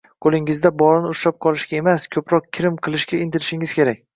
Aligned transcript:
Qo’lingizda 0.25 0.71
borini 0.81 1.11
ushlab 1.15 1.37
qolishga 1.47 1.77
emas, 1.81 2.07
ko’proq 2.17 2.51
kirim 2.59 2.81
qilishga 2.89 3.23
intilishingiz 3.27 3.79
kerak 3.83 4.07